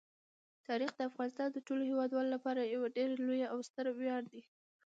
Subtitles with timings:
[0.67, 4.41] تاریخ د افغانستان د ټولو هیوادوالو لپاره یو ډېر لوی او ستر ویاړ دی.